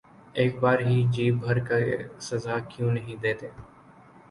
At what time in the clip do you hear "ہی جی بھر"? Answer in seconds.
0.81-1.57